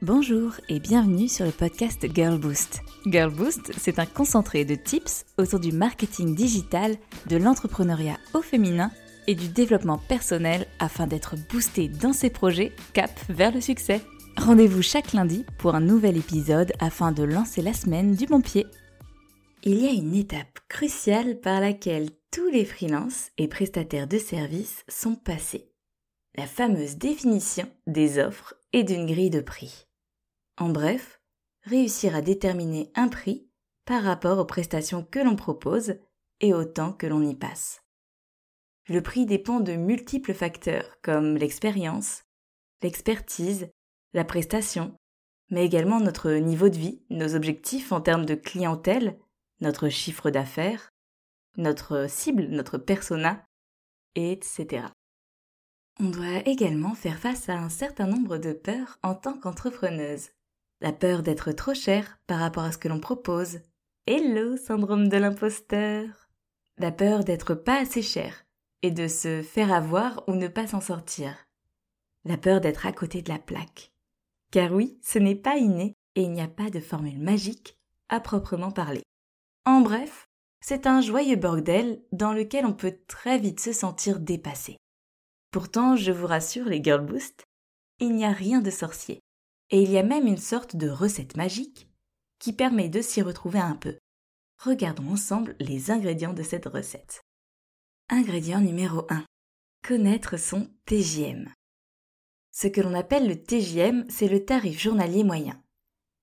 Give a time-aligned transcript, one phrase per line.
[0.00, 2.82] Bonjour et bienvenue sur le podcast Girl Boost.
[3.04, 6.94] Girl Boost, c'est un concentré de tips autour du marketing digital,
[7.26, 8.92] de l'entrepreneuriat au féminin
[9.26, 14.00] et du développement personnel afin d'être boosté dans ses projets cap vers le succès.
[14.36, 18.68] Rendez-vous chaque lundi pour un nouvel épisode afin de lancer la semaine du bon pied.
[19.64, 24.84] Il y a une étape cruciale par laquelle tous les freelances et prestataires de services
[24.86, 25.72] sont passés.
[26.36, 29.87] La fameuse définition des offres et d'une grille de prix.
[30.60, 31.20] En bref,
[31.62, 33.48] réussir à déterminer un prix
[33.84, 35.94] par rapport aux prestations que l'on propose
[36.40, 37.84] et au temps que l'on y passe.
[38.88, 42.24] Le prix dépend de multiples facteurs comme l'expérience,
[42.82, 43.68] l'expertise,
[44.14, 44.96] la prestation,
[45.50, 49.18] mais également notre niveau de vie, nos objectifs en termes de clientèle,
[49.60, 50.90] notre chiffre d'affaires,
[51.56, 53.44] notre cible, notre persona,
[54.16, 54.86] etc.
[56.00, 60.30] On doit également faire face à un certain nombre de peurs en tant qu'entrepreneuse.
[60.80, 63.58] La peur d'être trop chère par rapport à ce que l'on propose.
[64.06, 66.28] Hello, syndrome de l'imposteur.
[66.78, 68.44] La peur d'être pas assez cher
[68.82, 71.34] et de se faire avoir ou ne pas s'en sortir.
[72.24, 73.92] La peur d'être à côté de la plaque.
[74.52, 77.76] Car oui, ce n'est pas inné et il n'y a pas de formule magique
[78.08, 79.02] à proprement parler.
[79.66, 80.28] En bref,
[80.60, 84.76] c'est un joyeux bordel dans lequel on peut très vite se sentir dépassé.
[85.50, 87.46] Pourtant, je vous rassure les Girl Boost,
[87.98, 89.18] il n'y a rien de sorcier.
[89.70, 91.88] Et il y a même une sorte de recette magique
[92.38, 93.98] qui permet de s'y retrouver un peu.
[94.62, 97.22] Regardons ensemble les ingrédients de cette recette.
[98.08, 99.24] Ingrédient numéro 1.
[99.86, 101.52] Connaître son TJM.
[102.50, 105.62] Ce que l'on appelle le TJM, c'est le tarif journalier moyen.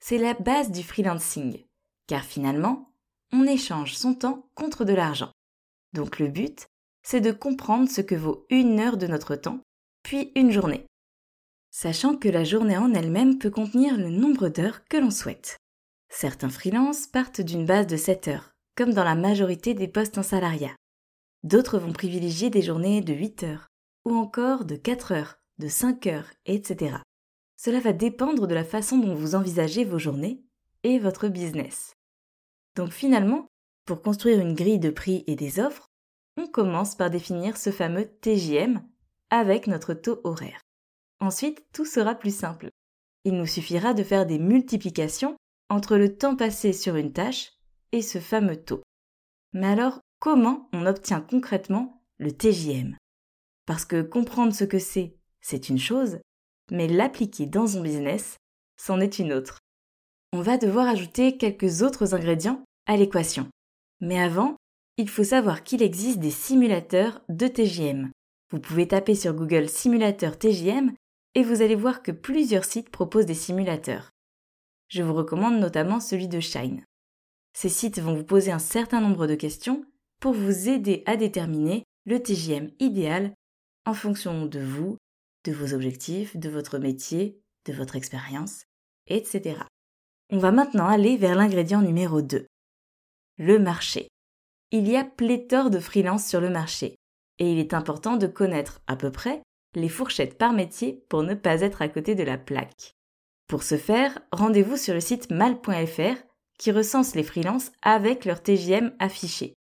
[0.00, 1.64] C'est la base du freelancing,
[2.06, 2.92] car finalement,
[3.32, 5.32] on échange son temps contre de l'argent.
[5.92, 6.66] Donc le but,
[7.02, 9.60] c'est de comprendre ce que vaut une heure de notre temps,
[10.02, 10.86] puis une journée.
[11.74, 15.56] Sachant que la journée en elle-même peut contenir le nombre d'heures que l'on souhaite.
[16.10, 20.22] Certains freelances partent d'une base de 7 heures, comme dans la majorité des postes en
[20.22, 20.76] salariat.
[21.44, 23.68] D'autres vont privilégier des journées de 8 heures,
[24.04, 26.96] ou encore de 4 heures, de 5 heures, etc.
[27.56, 30.44] Cela va dépendre de la façon dont vous envisagez vos journées
[30.82, 31.94] et votre business.
[32.76, 33.46] Donc finalement,
[33.86, 35.88] pour construire une grille de prix et des offres,
[36.36, 38.82] on commence par définir ce fameux TJM
[39.30, 40.60] avec notre taux horaire.
[41.22, 42.70] Ensuite, tout sera plus simple.
[43.24, 45.36] Il nous suffira de faire des multiplications
[45.68, 47.52] entre le temps passé sur une tâche
[47.92, 48.82] et ce fameux taux.
[49.52, 52.96] Mais alors, comment on obtient concrètement le TJM
[53.66, 56.18] Parce que comprendre ce que c'est, c'est une chose,
[56.72, 58.36] mais l'appliquer dans son business,
[58.76, 59.60] c'en est une autre.
[60.32, 63.48] On va devoir ajouter quelques autres ingrédients à l'équation.
[64.00, 64.56] Mais avant,
[64.96, 68.10] il faut savoir qu'il existe des simulateurs de TJM.
[68.50, 70.92] Vous pouvez taper sur Google simulateur TJM
[71.34, 74.10] et vous allez voir que plusieurs sites proposent des simulateurs.
[74.88, 76.84] Je vous recommande notamment celui de Shine.
[77.54, 79.84] Ces sites vont vous poser un certain nombre de questions
[80.20, 83.32] pour vous aider à déterminer le TJM idéal
[83.86, 84.96] en fonction de vous,
[85.44, 88.64] de vos objectifs, de votre métier, de votre expérience,
[89.06, 89.60] etc.
[90.30, 92.46] On va maintenant aller vers l'ingrédient numéro 2.
[93.38, 94.08] Le marché
[94.72, 96.96] il y a pléthore de freelance sur le marché,
[97.38, 99.42] et il est important de connaître à peu près
[99.74, 102.96] les fourchettes par métier pour ne pas être à côté de la plaque.
[103.46, 106.22] Pour ce faire, rendez-vous sur le site mal.fr
[106.58, 109.54] qui recense les freelances avec leur TGM affiché.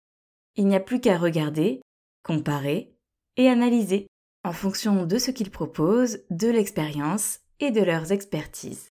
[0.56, 1.82] Il n'y a plus qu'à regarder,
[2.24, 2.94] comparer
[3.38, 4.08] et analyser
[4.44, 8.90] en fonction de ce qu'ils proposent, de l'expérience et de leurs expertises.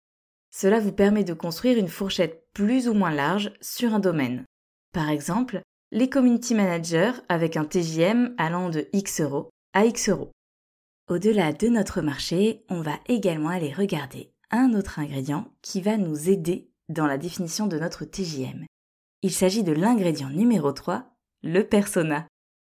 [0.50, 4.44] Cela vous permet de construire une fourchette plus ou moins large sur un domaine.
[4.92, 10.30] Par exemple, les community managers avec un TJM allant de X euros à X euros.
[11.08, 16.30] Au-delà de notre marché, on va également aller regarder un autre ingrédient qui va nous
[16.30, 18.64] aider dans la définition de notre TJM.
[19.22, 22.26] Il s'agit de l'ingrédient numéro 3, le persona.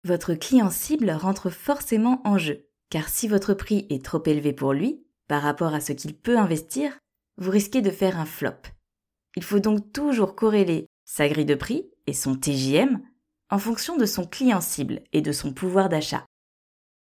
[0.05, 4.73] Votre client cible rentre forcément en jeu, car si votre prix est trop élevé pour
[4.73, 6.97] lui, par rapport à ce qu'il peut investir,
[7.37, 8.61] vous risquez de faire un flop.
[9.35, 13.01] Il faut donc toujours corréler sa grille de prix et son TJM
[13.49, 16.25] en fonction de son client cible et de son pouvoir d'achat.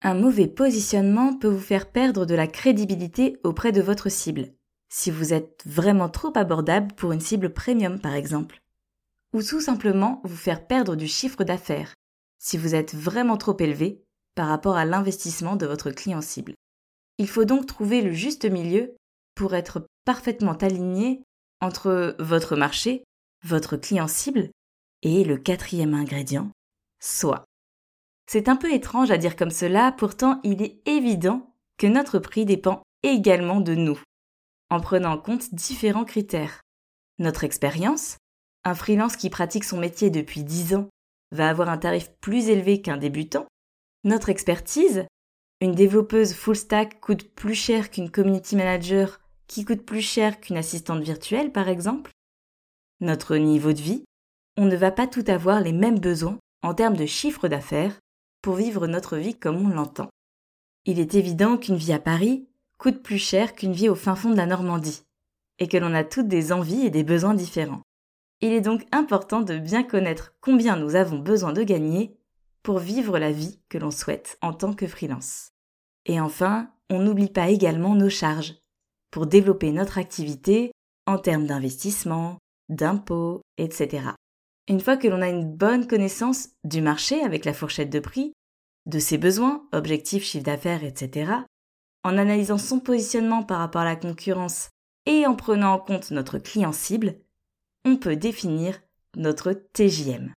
[0.06, 4.54] Un mauvais positionnement peut vous faire perdre de la crédibilité auprès de votre cible,
[4.88, 8.62] si vous êtes vraiment trop abordable pour une cible premium par exemple.
[9.34, 11.96] Ou tout simplement vous faire perdre du chiffre d'affaires,
[12.38, 14.04] si vous êtes vraiment trop élevé
[14.36, 16.54] par rapport à l'investissement de votre client cible.
[17.18, 18.96] Il faut donc trouver le juste milieu
[19.34, 21.24] pour être parfaitement aligné
[21.62, 23.04] entre votre marché,
[23.44, 24.52] votre client cible
[25.02, 26.52] et le quatrième ingrédient,
[27.02, 27.48] soi.
[28.28, 32.46] C'est un peu étrange à dire comme cela, pourtant il est évident que notre prix
[32.46, 34.00] dépend également de nous.
[34.72, 36.62] en prenant en compte différents critères.
[37.20, 38.18] Notre expérience,
[38.64, 40.90] un freelance qui pratique son métier depuis 10 ans
[41.32, 43.46] va avoir un tarif plus élevé qu'un débutant.
[44.04, 45.06] Notre expertise,
[45.62, 50.58] une développeuse full stack coûte plus cher qu'une community manager qui coûte plus cher qu'une
[50.58, 52.12] assistante virtuelle par exemple.
[53.02, 54.04] Notre niveau de vie,
[54.58, 58.00] on ne va pas tout avoir les mêmes besoins en termes de chiffre d'affaires
[58.46, 60.08] pour vivre notre vie comme on l'entend.
[60.86, 62.48] Il est évident qu'une vie à Paris
[62.78, 65.02] coûte plus cher qu'une vie au fin fond de la Normandie,
[65.58, 67.82] et que l'on a toutes des envies et des besoins différents.
[68.42, 72.20] Il est donc important de bien connaître combien nous avons besoin de gagner
[72.62, 75.50] pour vivre la vie que l'on souhaite en tant que freelance.
[76.06, 78.54] Et enfin, on n'oublie pas également nos charges
[79.10, 80.72] pour développer notre activité
[81.08, 82.38] en termes d'investissement,
[82.70, 84.10] d'impôts, etc.
[84.68, 88.35] Une fois que l'on a une bonne connaissance du marché avec la fourchette de prix,
[88.86, 91.32] de ses besoins, objectifs, chiffre d'affaires, etc.,
[92.04, 94.70] en analysant son positionnement par rapport à la concurrence
[95.06, 97.16] et en prenant en compte notre client cible,
[97.84, 98.80] on peut définir
[99.16, 100.34] notre TJM.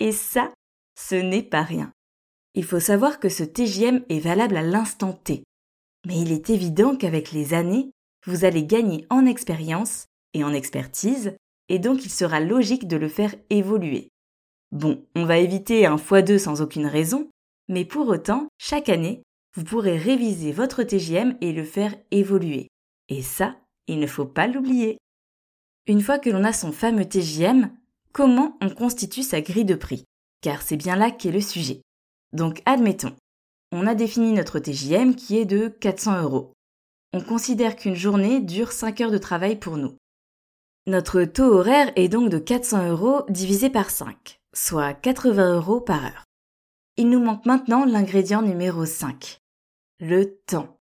[0.00, 0.52] Et ça,
[0.98, 1.92] ce n'est pas rien.
[2.54, 5.44] Il faut savoir que ce TJM est valable à l'instant T.
[6.06, 7.90] Mais il est évident qu'avec les années,
[8.26, 11.36] vous allez gagner en expérience et en expertise,
[11.68, 14.08] et donc il sera logique de le faire évoluer.
[14.72, 17.28] Bon, on va éviter un x2 sans aucune raison,
[17.68, 19.22] mais pour autant, chaque année,
[19.54, 22.68] vous pourrez réviser votre TGM et le faire évoluer.
[23.08, 23.56] Et ça,
[23.86, 24.98] il ne faut pas l'oublier.
[25.86, 27.70] Une fois que l'on a son fameux TGM,
[28.12, 30.04] comment on constitue sa grille de prix?
[30.42, 31.80] Car c'est bien là qu'est le sujet.
[32.32, 33.16] Donc admettons,
[33.72, 36.52] on a défini notre TGM qui est de 400 euros.
[37.12, 39.96] On considère qu'une journée dure 5 heures de travail pour nous.
[40.86, 46.04] Notre taux horaire est donc de 400 euros divisé par 5, soit 80 euros par
[46.04, 46.27] heure.
[47.00, 49.40] Il nous manque maintenant l'ingrédient numéro 5,
[50.00, 50.80] le temps.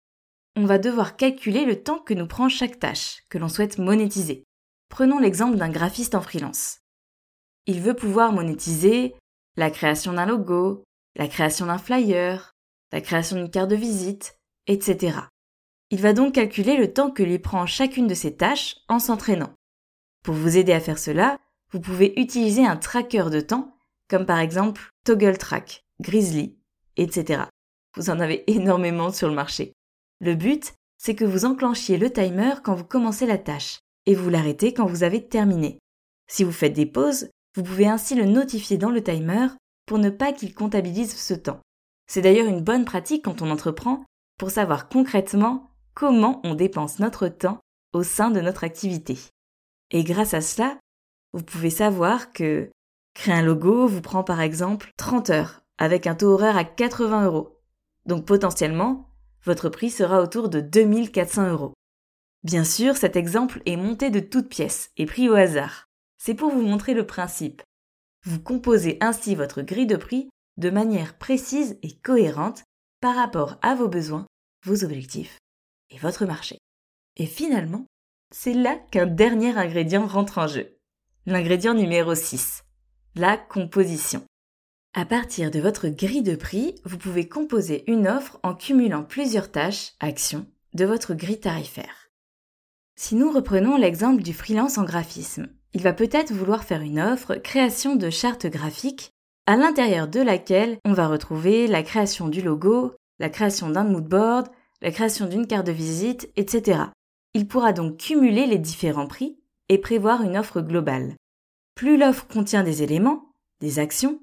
[0.55, 4.43] On va devoir calculer le temps que nous prend chaque tâche que l'on souhaite monétiser.
[4.89, 6.81] Prenons l'exemple d'un graphiste en freelance.
[7.65, 9.15] Il veut pouvoir monétiser
[9.57, 10.83] la création d'un logo,
[11.15, 12.53] la création d'un flyer,
[12.91, 14.37] la création d'une carte de visite,
[14.67, 15.17] etc.
[15.89, 19.55] Il va donc calculer le temps que lui prend chacune de ces tâches en s'entraînant.
[20.23, 21.39] Pour vous aider à faire cela,
[21.71, 23.79] vous pouvez utiliser un tracker de temps,
[24.11, 25.83] comme par exemple Toggle Track.
[26.03, 26.57] Grizzly,
[26.97, 27.43] etc.
[27.95, 29.73] Vous en avez énormément sur le marché.
[30.19, 34.29] Le but, c'est que vous enclenchiez le timer quand vous commencez la tâche et vous
[34.29, 35.79] l'arrêtez quand vous avez terminé.
[36.27, 39.47] Si vous faites des pauses, vous pouvez ainsi le notifier dans le timer
[39.85, 41.61] pour ne pas qu'il comptabilise ce temps.
[42.07, 44.03] C'est d'ailleurs une bonne pratique quand on entreprend
[44.37, 47.59] pour savoir concrètement comment on dépense notre temps
[47.93, 49.17] au sein de notre activité.
[49.91, 50.77] Et grâce à cela,
[51.33, 52.69] vous pouvez savoir que
[53.13, 57.25] créer un logo vous prend par exemple 30 heures avec un taux horaire à 80
[57.25, 57.59] euros.
[58.05, 59.09] Donc potentiellement,
[59.43, 61.73] votre prix sera autour de 2400 euros.
[62.43, 65.85] Bien sûr, cet exemple est monté de toutes pièces et pris au hasard.
[66.17, 67.61] C'est pour vous montrer le principe.
[68.25, 72.63] Vous composez ainsi votre grille de prix de manière précise et cohérente
[73.01, 74.25] par rapport à vos besoins,
[74.65, 75.39] vos objectifs
[75.89, 76.57] et votre marché.
[77.17, 77.85] Et finalement,
[78.31, 80.77] c'est là qu'un dernier ingrédient rentre en jeu.
[81.25, 82.63] L'ingrédient numéro 6,
[83.15, 84.23] la composition.
[84.95, 89.51] À partir de votre grille de prix, vous pouvez composer une offre en cumulant plusieurs
[89.51, 90.45] tâches, actions,
[90.75, 92.11] de votre grille tarifaire.
[92.95, 97.33] Si nous reprenons l'exemple du freelance en graphisme, il va peut-être vouloir faire une offre
[97.33, 99.09] création de charte graphique
[99.47, 104.47] à l'intérieur de laquelle on va retrouver la création du logo, la création d'un moodboard,
[104.83, 106.81] la création d'une carte de visite, etc.
[107.33, 111.15] Il pourra donc cumuler les différents prix et prévoir une offre globale.
[111.73, 114.19] Plus l'offre contient des éléments, des actions,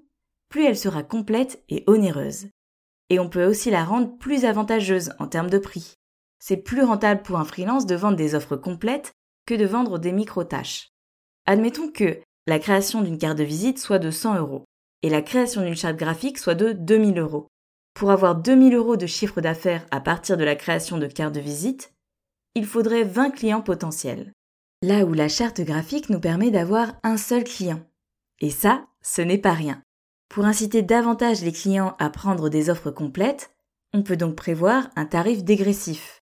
[0.51, 2.49] plus elle sera complète et onéreuse.
[3.09, 5.95] Et on peut aussi la rendre plus avantageuse en termes de prix.
[6.39, 9.15] C'est plus rentable pour un freelance de vendre des offres complètes
[9.47, 10.91] que de vendre des micro-tâches.
[11.47, 14.65] Admettons que la création d'une carte de visite soit de 100 euros
[15.03, 17.49] et la création d'une charte graphique soit de 2000 euros.
[17.95, 21.41] Pour avoir 2000 euros de chiffre d'affaires à partir de la création de cartes de
[21.41, 21.93] visite,
[22.55, 24.33] il faudrait 20 clients potentiels.
[24.83, 27.83] Là où la charte graphique nous permet d'avoir un seul client.
[28.41, 29.83] Et ça, ce n'est pas rien.
[30.31, 33.51] Pour inciter davantage les clients à prendre des offres complètes,
[33.93, 36.23] on peut donc prévoir un tarif dégressif.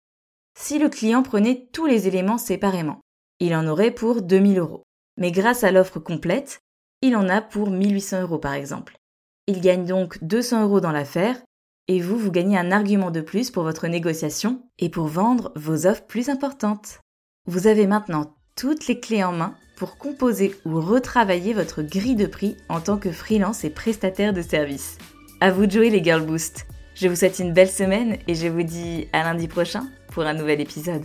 [0.58, 3.00] Si le client prenait tous les éléments séparément,
[3.40, 4.82] il en aurait pour 2000 euros.
[5.16, 6.61] Mais grâce à l'offre complète,
[7.00, 8.99] il en a pour 1800 euros par exemple.
[9.46, 11.40] Il gagne donc 200 euros dans l'affaire
[11.88, 15.87] et vous, vous gagnez un argument de plus pour votre négociation et pour vendre vos
[15.87, 17.00] offres plus importantes.
[17.46, 22.26] Vous avez maintenant toutes les clés en main pour composer ou retravailler votre grille de
[22.26, 24.99] prix en tant que freelance et prestataire de services.
[25.40, 26.66] À vous de jouer les Girl Boost.
[26.95, 30.35] Je vous souhaite une belle semaine et je vous dis à lundi prochain pour un
[30.35, 31.04] nouvel épisode.